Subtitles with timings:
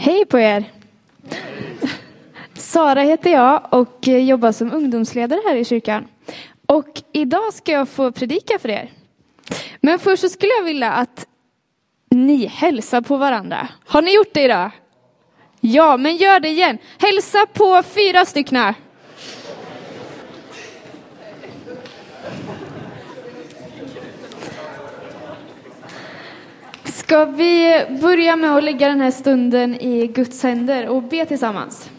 [0.00, 0.64] Hej på er!
[2.54, 6.08] Sara heter jag och jobbar som ungdomsledare här i kyrkan.
[6.66, 8.90] Och idag ska jag få predika för er.
[9.80, 11.26] Men först så skulle jag vilja att
[12.10, 13.68] ni hälsar på varandra.
[13.86, 14.70] Har ni gjort det idag?
[15.60, 16.78] Ja, men gör det igen.
[16.98, 18.74] Hälsa på fyra stycken.
[27.08, 31.90] Ska vi börja med att lägga den här stunden i Guds händer och be tillsammans?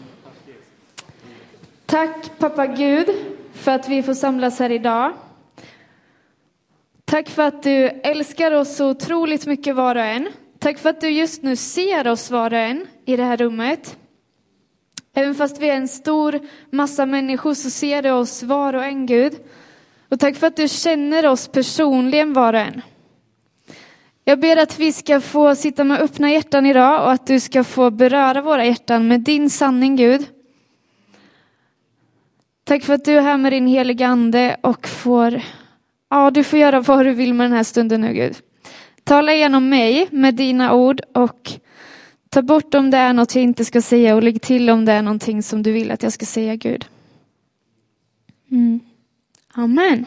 [1.86, 3.08] Tack pappa Gud
[3.52, 5.12] för att vi får samlas här idag.
[7.04, 10.28] Tack för att du älskar oss så otroligt mycket var och en.
[10.58, 13.96] Tack för att du just nu ser oss var och en i det här rummet.
[15.14, 16.40] Även fast vi är en stor
[16.70, 19.32] massa människor så ser du oss var och en Gud.
[20.08, 22.82] Och tack för att du känner oss personligen var och en.
[24.30, 27.64] Jag ber att vi ska få sitta med öppna hjärtan idag och att du ska
[27.64, 30.26] få beröra våra hjärtan med din sanning Gud.
[32.64, 35.42] Tack för att du är här med din heliga ande och får,
[36.10, 38.36] ja du får göra vad du vill med den här stunden nu Gud.
[39.04, 41.52] Tala igenom mig med dina ord och
[42.28, 44.92] ta bort om det är något jag inte ska säga och lägg till om det
[44.92, 46.84] är någonting som du vill att jag ska säga Gud.
[48.50, 48.80] Mm.
[49.52, 50.06] Amen.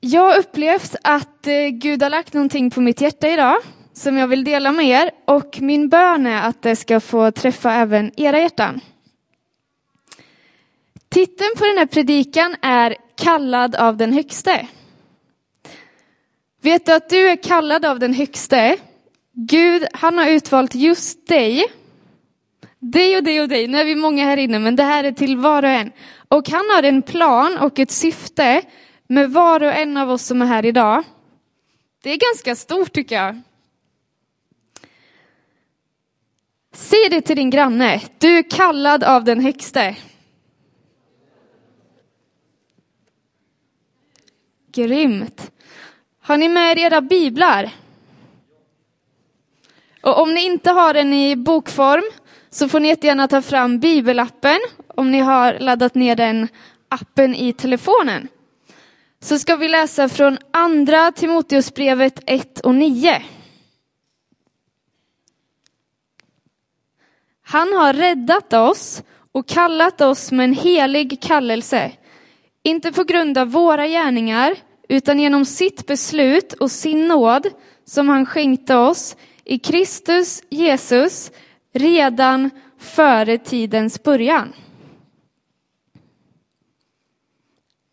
[0.00, 3.56] Jag har upplevt att eh, Gud har lagt någonting på mitt hjärta idag
[3.92, 7.72] som jag vill dela med er och min bön är att det ska få träffa
[7.72, 8.80] även era hjärtan.
[11.08, 14.66] Titeln på den här predikan är Kallad av den högste.
[16.62, 18.76] Vet du att du är kallad av den högste?
[19.32, 21.64] Gud, han har utvalt just dig.
[22.78, 23.68] Dig och dig och dig.
[23.68, 25.92] Nu är vi många här inne, men det här är till var och en.
[26.28, 28.62] Och han har en plan och ett syfte
[29.08, 31.04] med var och en av oss som är här idag.
[32.02, 33.42] Det är ganska stort tycker jag.
[36.72, 38.02] Säg det till din granne.
[38.18, 39.96] Du är kallad av den högste.
[44.72, 45.50] Grymt.
[46.20, 47.70] Har ni med er era biblar?
[50.02, 52.04] Och om ni inte har den i bokform
[52.50, 56.48] så får ni jättegärna ta fram bibelappen om ni har laddat ner den
[56.88, 58.28] appen i telefonen.
[59.20, 63.22] Så ska vi läsa från andra Timoteusbrevet 1 och 9.
[67.42, 69.02] Han har räddat oss
[69.32, 71.92] och kallat oss med en helig kallelse,
[72.62, 74.54] inte på grund av våra gärningar,
[74.88, 77.46] utan genom sitt beslut och sin nåd
[77.84, 81.30] som han skänkte oss i Kristus Jesus
[81.74, 84.52] redan före tidens början.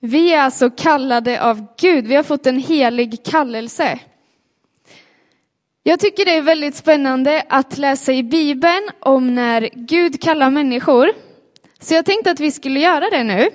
[0.06, 4.00] Vi är alltså kallade av Gud, vi har fått en helig kallelse.
[5.84, 11.12] Jag tycker det är väldigt spännande att läsa i Bibeln om när Gud kallar människor.
[11.80, 13.50] Så jag tänkte att vi skulle göra det nu.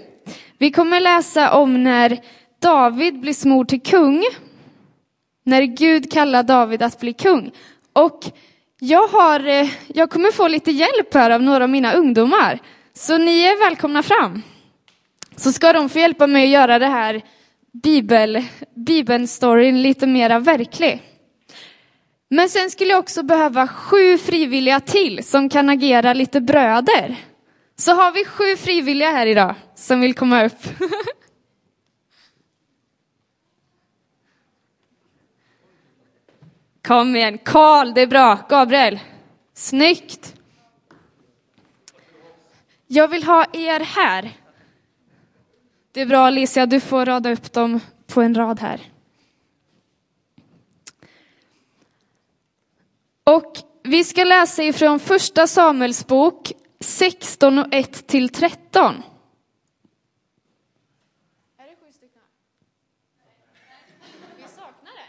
[0.59, 2.19] Vi kommer läsa om när
[2.61, 4.25] David blir smord till kung.
[5.44, 7.50] När Gud kallar David att bli kung.
[7.93, 8.25] Och
[8.81, 12.59] jag, har, eh, jag kommer få lite hjälp här av några av mina ungdomar.
[12.94, 14.43] Så ni är välkomna fram.
[15.37, 17.23] Så ska de få hjälpa mig att göra det här
[17.73, 21.03] bibel, bibelstoryn lite mera verklig.
[22.29, 27.17] Men sen skulle jag också behöva sju frivilliga till som kan agera lite bröder.
[27.77, 30.63] Så har vi sju frivilliga här idag som vill komma upp.
[36.83, 38.39] Kom igen, Karl, det är bra.
[38.49, 39.01] Gabriel,
[39.55, 40.35] snyggt.
[42.87, 44.31] Jag vill ha er här.
[45.93, 48.81] Det är bra Alicia, du får rada upp dem på en rad här.
[53.25, 53.53] Och
[53.83, 59.03] vi ska läsa ifrån första Samuels bok 16 och 1 till 13.
[61.59, 62.23] Är det sju stycken?
[64.37, 65.09] Vi saknar det.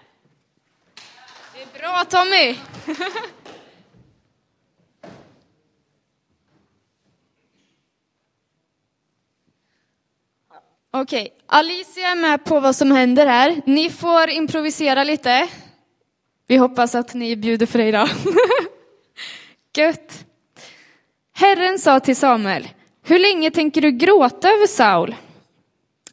[1.54, 2.58] Det är bra Tommy!
[10.94, 11.32] Okej, okay.
[11.48, 13.62] Alicia är med på vad som händer här.
[13.66, 15.48] Ni får improvisera lite.
[16.48, 18.10] Vi hoppas att ni bjuder för det idag.
[19.78, 20.26] Gött.
[21.34, 22.68] Herren sa till Samuel,
[23.04, 25.16] hur länge tänker du gråta över Saul?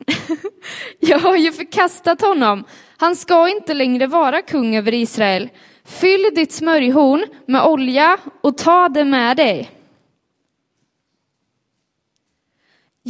[1.00, 2.64] Jag har ju förkastat honom.
[2.96, 5.48] Han ska inte längre vara kung över Israel.
[5.84, 9.70] Fyll ditt smörjhorn med olja och ta det med dig.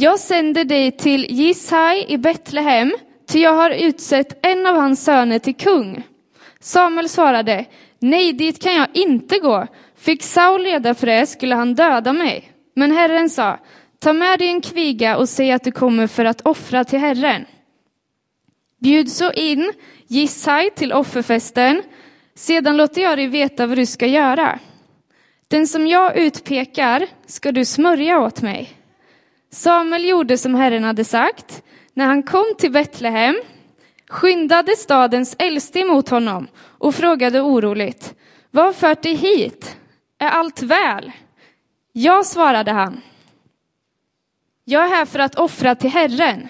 [0.01, 2.93] Jag sänder dig till Jishai i Betlehem,
[3.27, 6.03] ty jag har utsett en av hans söner till kung.
[6.59, 7.65] Samuel svarade,
[7.99, 9.67] Nej, dit kan jag inte gå.
[9.97, 12.51] Fick Saul reda på det skulle han döda mig.
[12.75, 13.59] Men Herren sa,
[13.99, 17.45] ta med dig en kviga och säg att du kommer för att offra till Herren.
[18.81, 19.73] Bjud så in
[20.07, 21.83] Jishai till offerfesten,
[22.35, 24.59] sedan låter jag dig veta vad du ska göra.
[25.47, 28.78] Den som jag utpekar ska du smörja åt mig.
[29.51, 31.63] Samuel gjorde som Herren hade sagt.
[31.93, 33.41] När han kom till Betlehem
[34.09, 38.13] skyndade stadens äldste emot honom och frågade oroligt,
[38.51, 39.77] vad fört dig hit?
[40.17, 41.11] Är allt väl?
[41.91, 43.01] Ja, svarade han.
[44.65, 46.47] Jag är här för att offra till Herren.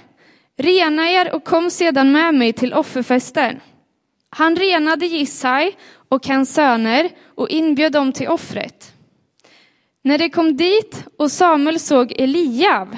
[0.58, 3.60] Rena er och kom sedan med mig till offerfesten.
[4.30, 5.76] Han renade Jissai
[6.10, 8.94] och hans söner och inbjöd dem till offret.
[10.10, 12.98] När de kom dit och Samuel såg Eliab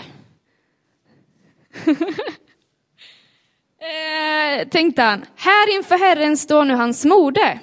[3.80, 7.60] eh, tänkte han, här inför Herren står nu hans mode.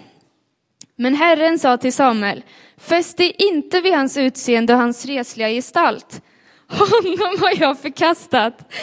[0.96, 2.44] Men Herren sa till Samuel,
[2.76, 6.22] fäst dig inte vid hans utseende och hans resliga gestalt.
[6.68, 8.74] Honom har jag förkastat.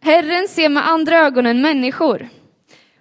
[0.00, 2.28] Herren ser med andra ögon än människor.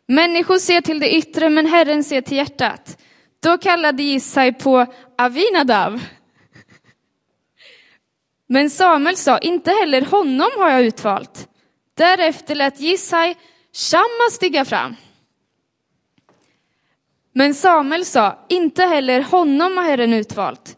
[0.07, 3.01] Människor ser till det yttre, men Herren ser till hjärtat.
[3.43, 4.85] Då kallade Jissai på
[5.17, 6.01] Avinadav.
[8.51, 11.47] Men Samuel sa, inte heller honom har jag utvalt.
[11.97, 13.35] Därefter lät Jisai
[13.73, 14.95] Shamma stiga fram.
[17.33, 20.77] Men Samuel sa, inte heller honom har Herren utvalt.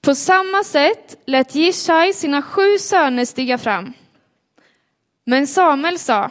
[0.00, 3.92] På samma sätt lät Jishai sina sju söner stiga fram.
[5.26, 6.30] Men Samuel sa,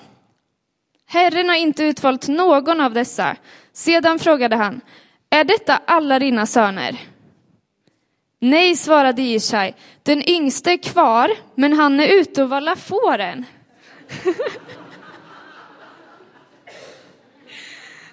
[1.05, 3.35] Herren har inte utvalt någon av dessa.
[3.71, 4.81] Sedan frågade han,
[5.29, 7.12] är detta alla dina söner?
[8.45, 9.73] Nej, svarade Jishai,
[10.03, 13.45] den yngste är kvar, men han är ute och vallar fåren.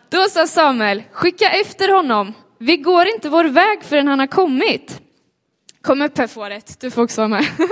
[0.08, 2.34] Då sa Samuel, skicka efter honom.
[2.58, 5.00] Vi går inte vår väg förrän han har kommit.
[5.82, 7.46] Kom upp här fåret, du får också vara med.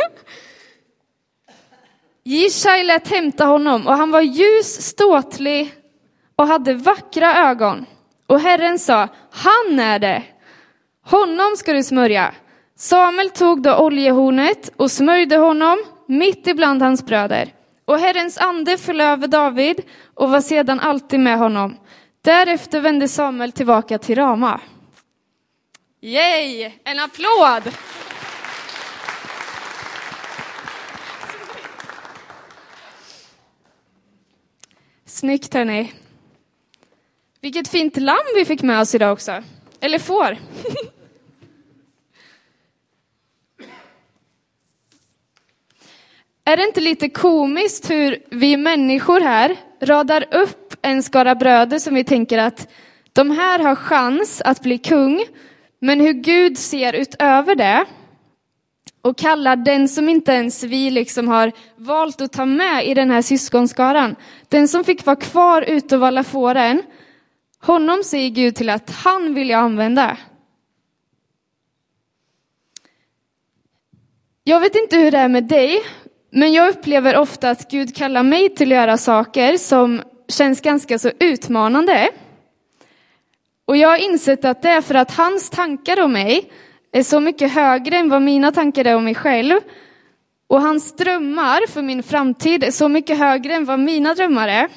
[2.25, 5.75] Jishai lät hämta honom och han var ljus, ståtlig
[6.37, 7.87] och hade vackra ögon.
[8.27, 10.23] Och Herren sa, han är det.
[11.05, 12.35] Honom ska du smörja.
[12.81, 17.55] Samuel tog då oljehornet och smörjde honom mitt ibland hans bröder.
[17.85, 19.81] Och Herrens ande föll över David
[20.15, 21.77] och var sedan alltid med honom.
[22.23, 24.61] Därefter vände Samuel tillbaka till Rama.
[26.01, 26.73] Yay!
[26.85, 27.75] En applåd!
[35.07, 35.93] Snyggt hörni.
[37.41, 39.43] Vilket fint lamm vi fick med oss idag också.
[39.81, 40.37] Eller får.
[46.49, 51.95] Är det inte lite komiskt hur vi människor här radar upp en skara bröder som
[51.95, 52.69] vi tänker att
[53.13, 55.25] de här har chans att bli kung,
[55.79, 57.85] men hur Gud ser utöver det
[59.03, 63.11] och kallar den som inte ens vi liksom har valt att ta med i den
[63.11, 64.17] här syskonskaran,
[64.49, 66.83] den som fick vara kvar ute och valla fåren,
[67.61, 70.17] honom säger Gud till att han vill jag använda.
[74.45, 75.83] Jag vet inte hur det är med dig,
[76.31, 80.99] men jag upplever ofta att Gud kallar mig till att göra saker som känns ganska
[80.99, 82.11] så utmanande.
[83.65, 86.53] Och jag har insett att det är för att hans tankar om mig
[86.93, 89.61] är så mycket högre än vad mina tankar är om mig själv.
[90.47, 94.69] Och hans drömmar för min framtid är så mycket högre än vad mina drömmar är.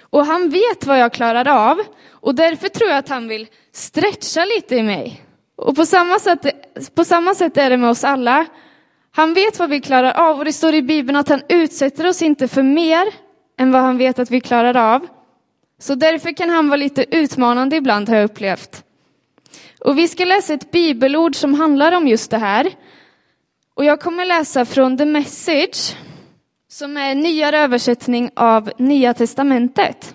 [0.00, 1.78] Och han vet vad jag klarar av
[2.10, 5.22] och därför tror jag att han vill stretcha lite i mig.
[5.56, 6.46] Och på samma sätt,
[6.94, 8.46] på samma sätt är det med oss alla.
[9.18, 12.22] Han vet vad vi klarar av och det står i Bibeln att han utsätter oss
[12.22, 13.06] inte för mer
[13.58, 15.06] än vad han vet att vi klarar av.
[15.78, 18.84] Så därför kan han vara lite utmanande ibland har jag upplevt.
[19.80, 22.70] Och vi ska läsa ett bibelord som handlar om just det här.
[23.74, 25.96] Och jag kommer läsa från The Message,
[26.68, 30.14] som är en nyare översättning av Nya Testamentet.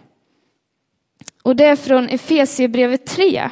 [1.43, 3.49] Och det är från Efesiebrevet 3.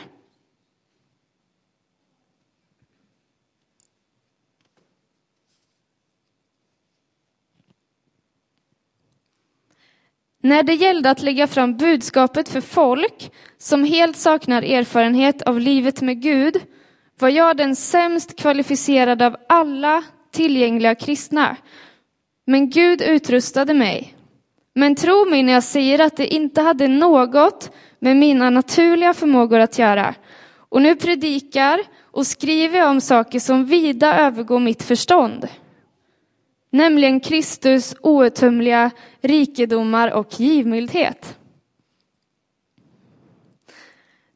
[10.42, 16.02] När det gällde att lägga fram budskapet för folk som helt saknar erfarenhet av livet
[16.02, 16.58] med Gud
[17.20, 21.58] var jag den sämst kvalificerade av alla tillgängliga kristna.
[22.48, 24.16] Men Gud utrustade mig.
[24.76, 29.60] Men tro mig när jag säger att det inte hade något med mina naturliga förmågor
[29.60, 30.16] att göra.
[30.70, 31.80] Och nu predikar
[32.12, 35.48] och skriver jag om saker som vida övergår mitt förstånd
[36.72, 41.38] nämligen Kristus outtömliga rikedomar och givmildhet.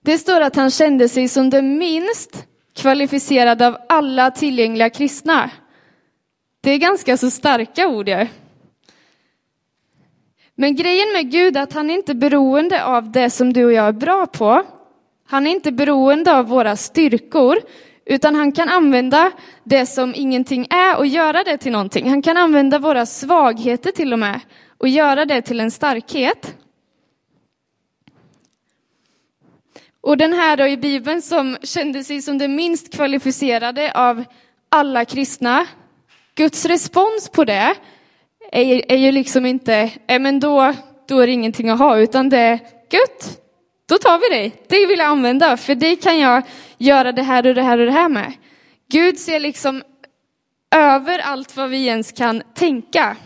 [0.02, 5.50] Det står att han kände sig som den minst kvalificerade av alla tillgängliga kristna.
[6.62, 8.10] Det är ganska så starka ord.
[8.10, 8.28] ju.
[10.56, 13.74] Men grejen med Gud är att han är inte beroende av det som du och
[13.74, 14.64] jag är bra på.
[15.28, 17.58] Han är inte beroende av våra styrkor,
[18.06, 19.32] utan han kan använda
[19.64, 22.10] det som ingenting är och göra det till någonting.
[22.10, 24.40] Han kan använda våra svagheter till och med
[24.78, 26.56] och göra det till en starkhet.
[30.02, 34.24] Och den här då i Bibeln som kände sig som den minst kvalificerade av
[34.70, 35.66] alla kristna,
[36.36, 37.76] Guds respons på det
[38.52, 40.74] är, är ju liksom inte, äh, men då,
[41.08, 42.60] då är det ingenting att ha, utan det är
[42.92, 43.42] gött,
[43.90, 44.54] då tar vi dig.
[44.68, 46.44] Det vill jag använda, för det kan jag
[46.78, 48.34] göra det här och det här och det här med.
[48.90, 49.84] Gud ser liksom
[50.76, 53.18] över allt vad vi ens kan tänka.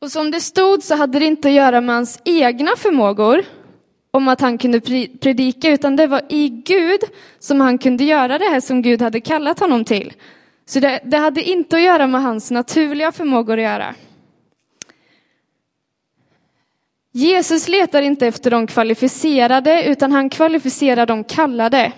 [0.00, 3.44] Och som det stod så hade det inte att göra med hans egna förmågor,
[4.10, 4.80] om att han kunde
[5.20, 7.00] predika, utan det var i Gud
[7.38, 10.12] som han kunde göra det här som Gud hade kallat honom till.
[10.66, 13.94] Så det, det hade inte att göra med hans naturliga förmågor att göra.
[17.12, 21.92] Jesus letar inte efter de kvalificerade, utan han kvalificerar de kallade.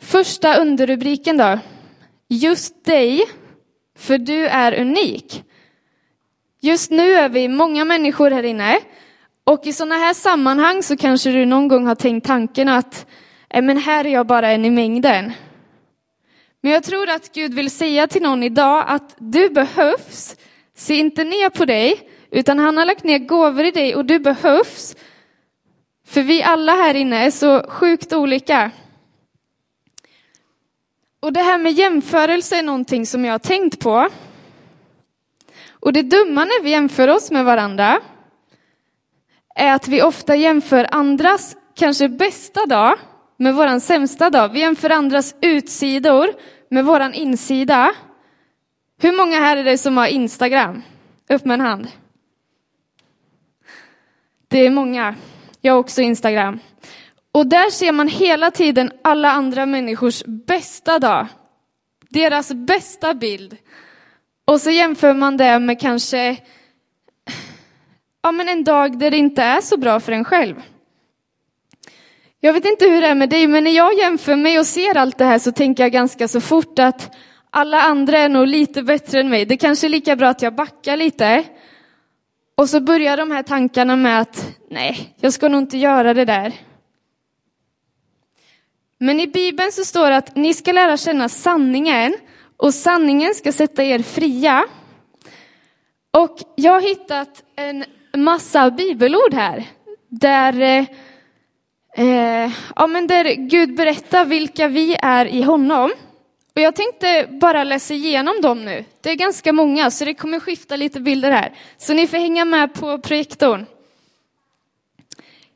[0.00, 1.58] Första underrubriken då.
[2.28, 3.24] Just dig,
[3.98, 5.44] för du är unik.
[6.60, 8.78] Just nu är vi många människor här inne
[9.44, 13.06] och i sådana här sammanhang så kanske du någon gång har tänkt tanken att
[13.48, 15.32] äh, men här är jag bara en i mängden.
[16.66, 20.36] Men jag tror att Gud vill säga till någon idag att du behövs.
[20.76, 24.18] Se inte ner på dig, utan han har lagt ner gåvor i dig och du
[24.18, 24.96] behövs.
[26.06, 28.70] För vi alla här inne är så sjukt olika.
[31.20, 34.08] Och det här med jämförelse är någonting som jag har tänkt på.
[35.70, 38.00] Och det dumma när vi jämför oss med varandra
[39.54, 42.98] är att vi ofta jämför andras kanske bästa dag
[43.36, 44.48] med våran sämsta dag.
[44.48, 47.94] Vi jämför andras utsidor med våran insida.
[48.98, 50.82] Hur många här är det som har Instagram?
[51.28, 51.88] Upp med en hand.
[54.48, 55.14] Det är många.
[55.60, 56.58] Jag har också Instagram.
[57.32, 61.26] Och där ser man hela tiden alla andra människors bästa dag.
[62.08, 63.56] Deras bästa bild.
[64.44, 66.36] Och så jämför man det med kanske
[68.22, 70.62] ja, men en dag där det inte är så bra för en själv.
[72.40, 74.96] Jag vet inte hur det är med dig, men när jag jämför mig och ser
[74.96, 77.14] allt det här så tänker jag ganska så fort att
[77.50, 79.44] alla andra är nog lite bättre än mig.
[79.44, 81.44] Det kanske är lika bra att jag backar lite.
[82.54, 86.24] Och så börjar de här tankarna med att nej, jag ska nog inte göra det
[86.24, 86.52] där.
[88.98, 92.16] Men i Bibeln så står det att ni ska lära känna sanningen
[92.56, 94.64] och sanningen ska sätta er fria.
[96.10, 97.84] Och jag har hittat en
[98.16, 99.64] massa bibelord här
[100.08, 100.84] där, eh,
[101.96, 105.92] eh, ja, men där Gud berättar vilka vi är i honom.
[106.54, 108.84] Och jag tänkte bara läsa igenom dem nu.
[109.00, 111.52] Det är ganska många, så det kommer skifta lite bilder här.
[111.76, 113.66] Så ni får hänga med på projektorn.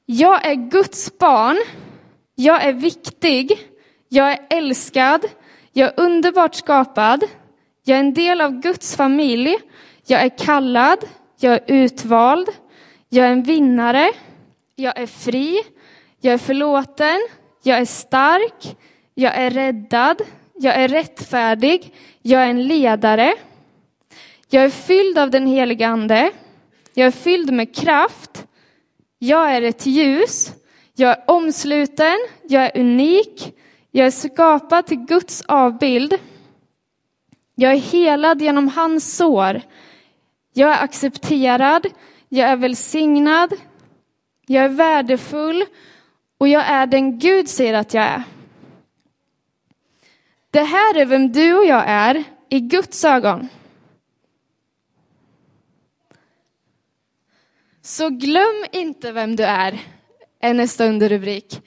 [0.06, 1.58] Jag är Guds barn.
[2.34, 3.58] Jag är viktig.
[4.08, 5.24] Jag är älskad.
[5.72, 7.24] Jag är underbart skapad.
[7.84, 9.56] Jag är en del av Guds familj.
[10.06, 10.98] Jag är kallad.
[11.40, 12.48] Jag är utvald.
[13.08, 14.12] Jag är en vinnare.
[14.76, 15.62] Jag är fri.
[16.20, 17.20] Jag är förlåten.
[17.62, 18.76] Jag är stark.
[19.14, 20.22] Jag är räddad.
[20.54, 21.94] Jag är rättfärdig.
[22.22, 23.34] Jag är en ledare.
[24.48, 26.30] Jag är fylld av den heliga Ande.
[26.94, 28.46] Jag är fylld med kraft.
[29.18, 30.52] Jag är ett ljus.
[30.94, 32.18] Jag är omsluten.
[32.48, 33.54] Jag är unik.
[33.90, 36.14] Jag är skapad till Guds avbild.
[37.54, 39.62] Jag är helad genom hans sår.
[40.52, 41.86] Jag är accepterad,
[42.28, 43.52] jag är välsignad,
[44.46, 45.64] jag är värdefull
[46.40, 48.22] och jag är den Gud säger att jag är.
[50.50, 53.48] Det här är vem du och jag är i Guds ögon.
[57.82, 59.80] Så glöm inte vem du är,
[60.40, 61.62] är nästa underrubrik.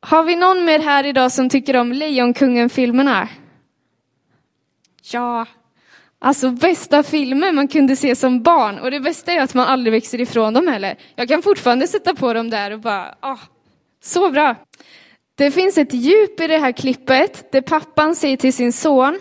[0.00, 3.28] Har vi någon mer här idag som tycker om Lejonkungen-filmerna?
[5.12, 5.46] Ja,
[6.24, 8.78] Alltså bästa filmer man kunde se som barn.
[8.78, 10.98] Och det bästa är att man aldrig växer ifrån dem heller.
[11.16, 13.38] Jag kan fortfarande sätta på dem där och bara, ah,
[14.02, 14.56] så bra.
[15.34, 19.20] Det finns ett djup i det här klippet där pappan säger till sin son,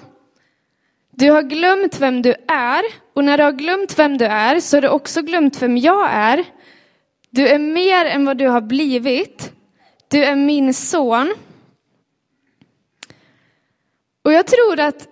[1.11, 2.83] du har glömt vem du är
[3.15, 6.09] och när du har glömt vem du är så har du också glömt vem jag
[6.11, 6.45] är.
[7.29, 9.53] Du är mer än vad du har blivit.
[10.07, 11.33] Du är min son.
[14.23, 15.07] Och jag tror att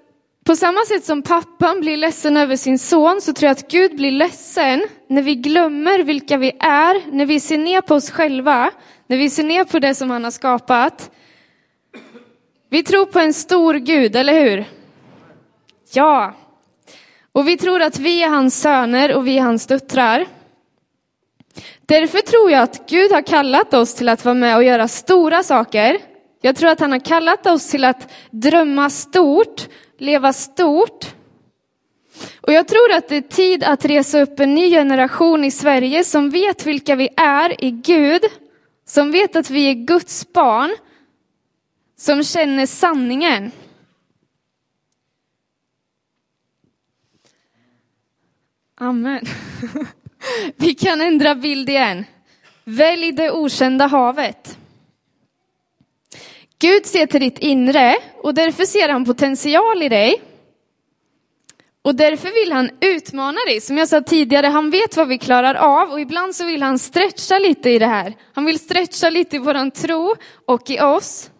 [0.49, 3.95] på samma sätt som pappan blir ledsen över sin son så tror jag att Gud
[3.95, 8.71] blir ledsen när vi glömmer vilka vi är, när vi ser ner på oss själva,
[9.07, 11.11] när vi ser ner på det som han har skapat.
[12.69, 14.65] Vi tror på en stor Gud, eller hur?
[15.93, 16.33] Ja.
[17.31, 20.25] Och vi tror att vi är hans söner och vi är hans döttrar.
[21.85, 25.43] Därför tror jag att Gud har kallat oss till att vara med och göra stora
[25.43, 25.97] saker.
[26.41, 29.67] Jag tror att han har kallat oss till att drömma stort,
[30.01, 31.15] leva stort.
[32.41, 36.03] Och jag tror att det är tid att resa upp en ny generation i Sverige
[36.03, 38.21] som vet vilka vi är i Gud,
[38.85, 40.75] som vet att vi är Guds barn,
[41.97, 43.51] som känner sanningen.
[48.75, 49.25] Amen.
[50.55, 52.05] Vi kan ändra bild igen.
[52.63, 54.57] Välj det okända havet.
[56.59, 60.21] Gud ser till ditt inre och därför ser han potential i dig.
[61.81, 63.61] Och därför vill han utmana dig.
[63.61, 66.79] Som jag sa tidigare, han vet vad vi klarar av och ibland så vill han
[66.79, 68.15] stretcha lite i det här.
[68.33, 71.31] Han vill stretcha lite i våran tro och i oss.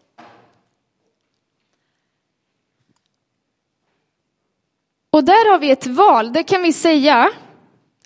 [5.12, 7.30] Och där har vi ett val, det kan vi säga.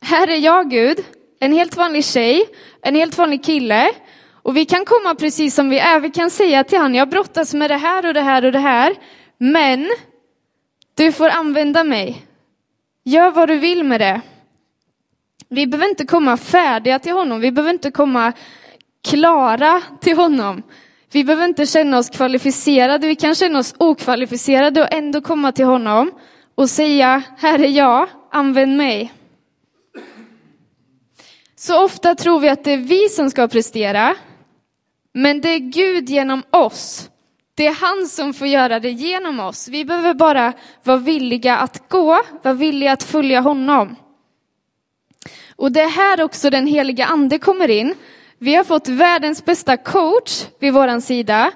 [0.01, 1.05] Här är jag Gud,
[1.39, 2.49] en helt vanlig tjej,
[2.81, 3.91] en helt vanlig kille.
[4.43, 7.53] Och vi kan komma precis som vi är, vi kan säga till honom, jag brottas
[7.53, 8.95] med det här och det här och det här.
[9.37, 9.91] Men
[10.95, 12.25] du får använda mig.
[13.05, 14.21] Gör vad du vill med det.
[15.49, 18.33] Vi behöver inte komma färdiga till honom, vi behöver inte komma
[19.03, 20.63] klara till honom.
[21.11, 25.65] Vi behöver inte känna oss kvalificerade, vi kan känna oss okvalificerade och ändå komma till
[25.65, 26.11] honom
[26.55, 29.13] och säga, här är jag, använd mig.
[31.55, 34.15] Så ofta tror vi att det är vi som ska prestera,
[35.13, 37.09] men det är Gud genom oss.
[37.55, 39.67] Det är han som får göra det genom oss.
[39.67, 40.53] Vi behöver bara
[40.83, 43.95] vara villiga att gå, vara villiga att följa honom.
[45.55, 47.95] Och det är här också den heliga ande kommer in.
[48.37, 51.51] Vi har fått världens bästa coach vid våran sida.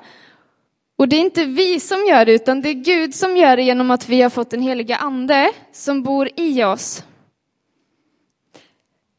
[0.97, 3.63] Och det är inte vi som gör det, utan det är Gud som gör det
[3.63, 7.03] genom att vi har fått den heliga ande som bor i oss.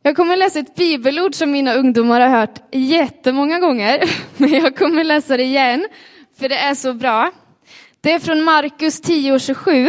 [0.09, 5.05] Jag kommer läsa ett bibelord som mina ungdomar har hört jättemånga gånger, men jag kommer
[5.05, 5.88] läsa det igen,
[6.38, 7.31] för det är så bra.
[8.01, 9.88] Det är från Markus 10.27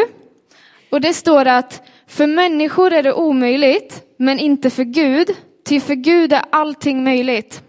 [0.90, 5.96] och det står att för människor är det omöjligt, men inte för Gud, ty för
[5.96, 7.62] Gud är allting möjligt.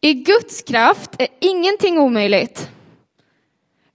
[0.00, 2.70] I Guds kraft är ingenting omöjligt.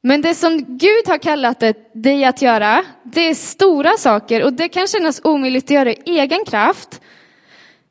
[0.03, 4.69] Men det som Gud har kallat dig att göra, det är stora saker och det
[4.69, 7.01] kan kännas omöjligt att göra i egen kraft.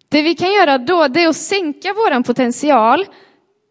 [0.09, 3.07] Det vi kan göra då, det är att sänka vår potential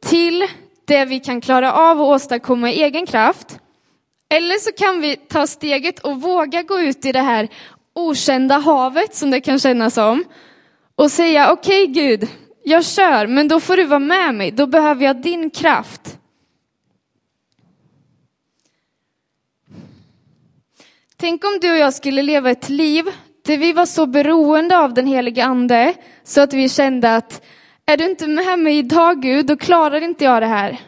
[0.06, 0.48] till
[0.88, 3.60] det vi kan klara av och åstadkomma i egen kraft.
[4.30, 7.48] Eller så kan vi ta steget och våga gå ut i det här
[7.96, 10.24] okända havet som det kan kännas som
[10.96, 12.28] och säga okej okay, Gud,
[12.64, 16.19] jag kör, men då får du vara med mig, då behöver jag din kraft.
[21.22, 23.06] Tänk om du och jag skulle leva ett liv
[23.46, 27.46] där vi var så beroende av den helige ande så att vi kände att
[27.86, 30.82] är du inte med mig idag Gud, då klarar inte jag det här.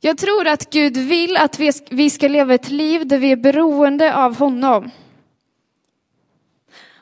[0.00, 4.14] Jag tror att Gud vill att vi ska leva ett liv där vi är beroende
[4.14, 4.90] av honom.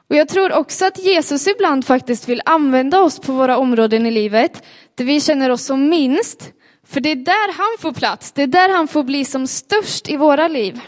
[0.09, 4.11] Och jag tror också att Jesus ibland faktiskt vill använda oss på våra områden i
[4.11, 4.65] livet
[4.95, 6.53] där vi känner oss som minst.
[6.87, 10.09] För det är där han får plats, det är där han får bli som störst
[10.09, 10.81] i våra liv.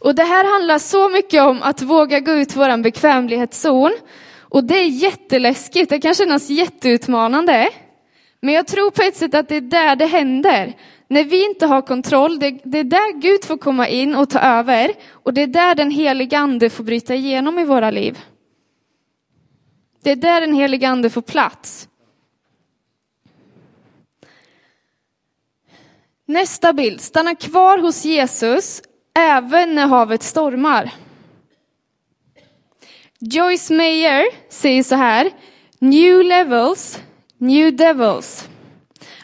[0.00, 3.92] Och det här handlar så mycket om att våga gå ut vår bekvämlighetszon.
[4.38, 7.68] Och det är jätteläskigt, det kan kännas jätteutmanande.
[8.40, 10.76] Men jag tror på ett sätt att det är där det händer.
[11.08, 14.38] När vi inte har kontroll, det, det är där Gud får komma in och ta
[14.38, 14.92] över.
[15.10, 18.18] Och det är där den heliga ande får bryta igenom i våra liv.
[20.02, 21.88] Det är där den heliga ande får plats.
[26.26, 28.82] Nästa bild, stanna kvar hos Jesus
[29.18, 30.90] även när havet stormar.
[33.20, 35.30] Joyce Mayer säger så här,
[35.78, 37.00] new levels,
[37.38, 38.48] new devils.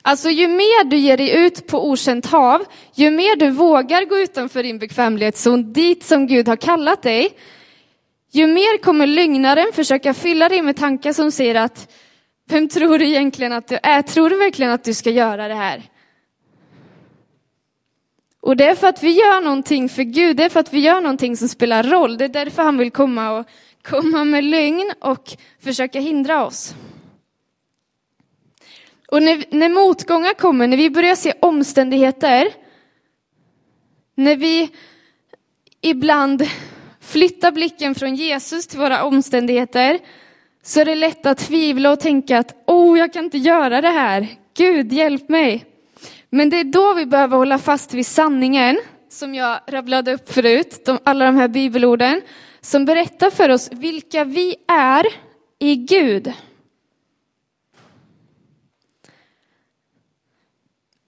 [0.03, 4.19] Alltså ju mer du ger dig ut på okänt hav, ju mer du vågar gå
[4.19, 7.31] utanför din bekvämlighetszon, dit som Gud har kallat dig,
[8.33, 11.93] ju mer kommer lögnaren försöka fylla dig med tankar som säger att
[12.49, 14.03] vem tror du egentligen att du är?
[14.03, 15.83] Tror du verkligen att du ska göra det här?
[18.47, 20.81] Och det är för att vi gör någonting för Gud, det är för att vi
[20.81, 22.19] gör någonting som spelar roll.
[22.19, 23.47] Det är därför han vill komma och
[23.83, 26.75] komma med lögn och försöka hindra oss.
[29.09, 32.49] Och när, när motgångar kommer, när vi börjar se omständigheter
[34.15, 34.71] När vi
[35.81, 36.49] ibland
[37.01, 39.99] flyttar blicken från Jesus till våra omständigheter
[40.63, 43.89] så är det lätt att tvivla och tänka att oh, jag kan inte göra det
[43.89, 44.29] här.
[44.57, 45.76] Gud, hjälp mig.
[46.37, 50.83] Men det är då vi behöver hålla fast vid sanningen som jag rabblade upp förut,
[50.85, 52.23] de, alla de här bibelorden
[52.61, 55.07] som berättar för oss vilka vi är
[55.59, 56.33] i Gud.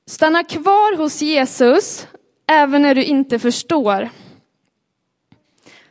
[0.06, 2.06] Stanna kvar hos Jesus
[2.46, 4.08] även när du inte förstår.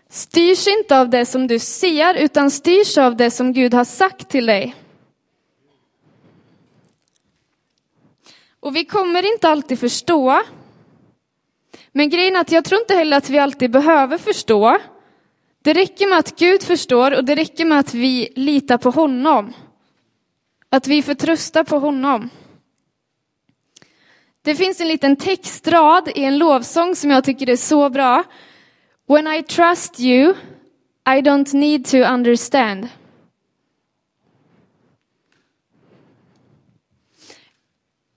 [0.10, 4.30] Styrs inte av det som du ser utan styrs av det som Gud har sagt
[4.30, 4.76] till dig.
[8.67, 10.41] Och vi kommer inte alltid förstå.
[11.91, 14.77] Men grejen är att jag tror inte heller att vi alltid behöver förstå.
[15.63, 19.53] Det räcker med att Gud förstår och det räcker med att vi litar på honom.
[20.69, 22.30] Att vi förtröstar på honom.
[24.41, 28.23] Det finns en liten textrad i en lovsång som jag tycker är så bra.
[29.08, 30.34] When I trust you,
[31.10, 32.88] I don't need to understand.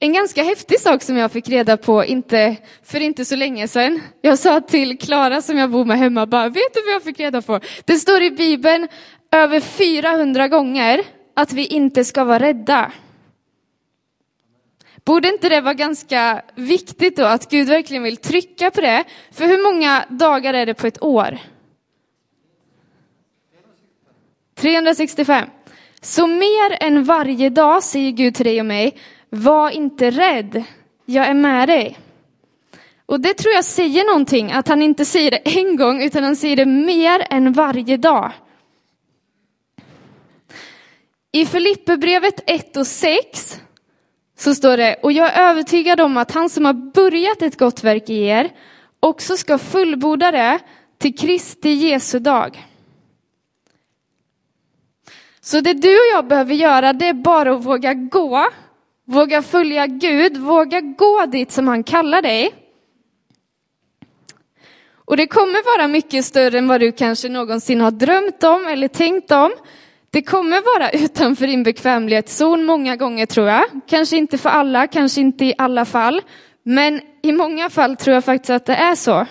[0.02, 4.00] En ganska häftig sak som jag fick reda på inte, för inte så länge sedan.
[4.20, 7.20] Jag sa till Klara som jag bor med hemma, bara, vet du vad jag fick
[7.20, 7.60] reda på?
[7.84, 8.88] Det står i Bibeln
[9.30, 11.02] över 400 gånger
[11.34, 12.92] att vi inte ska vara rädda.
[15.04, 19.04] Borde inte det vara ganska viktigt då att Gud verkligen vill trycka på det?
[19.32, 21.38] För hur många dagar är det på ett år?
[24.54, 25.48] 365.
[26.00, 28.96] Så mer än varje dag säger Gud till dig och mig,
[29.30, 30.64] var inte rädd,
[31.04, 31.98] jag är med dig.
[33.06, 36.36] Och det tror jag säger någonting, att han inte säger det en gång, utan han
[36.36, 38.32] säger det mer än varje dag.
[41.32, 43.60] I Filipperbrevet 1 och 6
[44.38, 47.84] så står det, och jag är övertygad om att han som har börjat ett gott
[47.84, 48.50] verk i er
[49.00, 50.58] också ska fullborda det
[50.98, 52.66] till Kristi Jesu dag.
[55.40, 58.46] Så det du och jag behöver göra, det är bara att våga gå,
[59.10, 62.54] våga följa Gud, våga gå dit som han kallar dig.
[64.94, 68.88] Och det kommer vara mycket större än vad du kanske någonsin har drömt om eller
[68.88, 69.52] tänkt om.
[70.10, 73.64] Det kommer vara utanför din bekvämlighetszon många gånger tror jag.
[73.86, 76.22] Kanske inte för alla, kanske inte i alla fall.
[76.62, 79.26] Men i många fall tror jag faktiskt att det är så.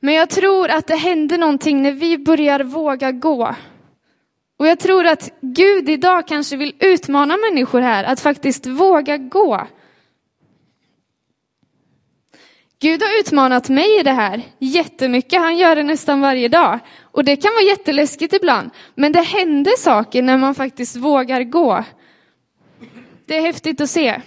[0.00, 3.54] Men jag tror att det händer någonting när vi börjar våga gå.
[4.56, 9.66] Och jag tror att Gud idag kanske vill utmana människor här att faktiskt våga gå.
[12.78, 15.40] Gud har utmanat mig i det här jättemycket.
[15.40, 16.78] Han gör det nästan varje dag.
[17.02, 18.70] Och det kan vara jätteläskigt ibland.
[18.94, 21.84] Men det händer saker när man faktiskt vågar gå.
[23.26, 24.20] Det är häftigt att se.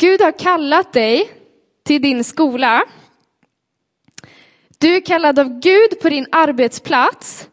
[0.00, 1.30] Gud har kallat dig
[1.82, 2.82] till din skola.
[4.80, 7.48] Du är kallad av Gud på din arbetsplats.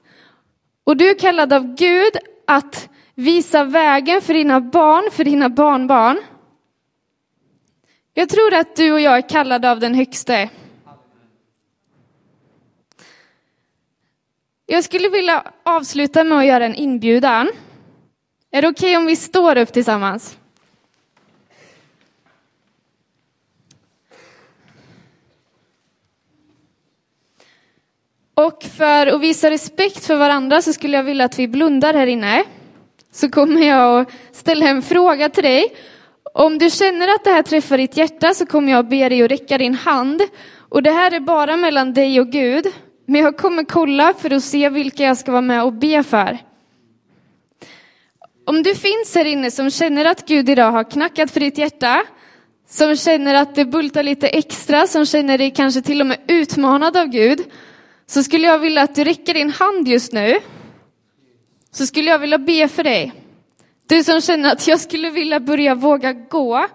[0.84, 6.20] Och du är kallad av Gud att Visa vägen för dina barn, för dina barnbarn.
[8.13, 10.50] Jag tror att du och jag är kallade av den högste.
[14.66, 17.50] Jag skulle vilja avsluta med att göra en inbjudan.
[18.52, 20.38] Är det okej okay om vi står upp tillsammans?
[28.38, 32.08] Och för att visa respekt för varandra så skulle jag vilja att vi blundar här
[32.08, 32.43] inne
[33.12, 35.76] så kommer jag att ställa en fråga till dig.
[36.34, 39.23] Om du känner att det här träffar ditt hjärta så kommer jag att be dig
[39.23, 40.21] att räcka din hand.
[40.69, 42.67] Och det här är bara mellan dig och Gud.
[43.06, 46.38] Men jag kommer kolla för att se vilka jag ska vara med och be för.
[48.45, 52.04] Om du finns här inne som känner att Gud idag har knackat för ditt hjärta,
[52.69, 56.97] som känner att det bultar lite extra, som känner dig kanske till och med utmanad
[56.97, 57.39] av Gud,
[58.10, 60.39] så skulle jag vilja att du räcker din hand just nu
[61.72, 63.13] så skulle jag vilja be för dig.
[63.88, 66.67] Du som känner att jag skulle vilja börja våga gå.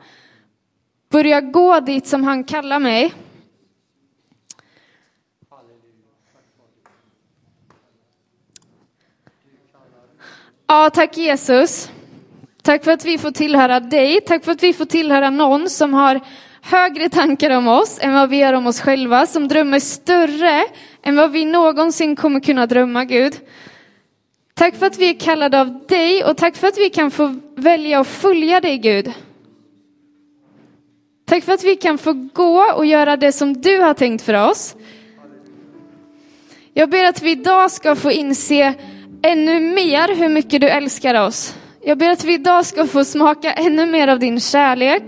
[1.11, 3.13] Börja gå dit som han kallar mig.
[10.67, 11.91] Ja, tack Jesus.
[12.63, 14.21] Tack för att vi får tillhöra dig.
[14.21, 16.21] Tack för att vi får tillhöra någon som har
[16.63, 20.65] högre tankar om oss än vad vi gör om oss själva, som drömmer större
[21.03, 23.35] än vad vi någonsin kommer kunna drömma, Gud.
[24.55, 27.41] Tack för att vi är kallade av dig och tack för att vi kan få
[27.57, 29.13] välja att följa dig Gud.
[31.25, 34.51] Tack för att vi kan få gå och göra det som du har tänkt för
[34.51, 34.77] oss.
[36.75, 38.75] Jag ber att vi idag ska få inse
[39.23, 41.55] ännu mer hur mycket du älskar oss.
[41.85, 45.03] Jag ber att vi idag ska få smaka ännu mer av din kärlek.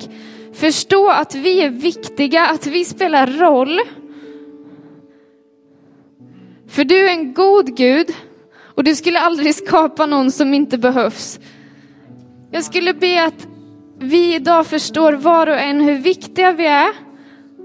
[0.54, 3.80] Förstå att vi är viktiga, att vi spelar roll.
[6.74, 8.06] För du är en god Gud
[8.74, 11.40] och du skulle aldrig skapa någon som inte behövs.
[12.50, 13.46] Jag skulle be att
[13.98, 16.88] vi idag förstår var och en hur viktiga vi är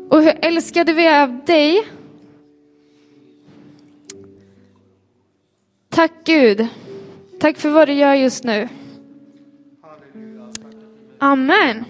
[0.10, 1.88] och hur älskade vi är av dig.
[5.89, 6.67] Tack Gud.
[7.39, 8.69] Tack för vad du gör just nu.
[11.19, 11.86] Amen.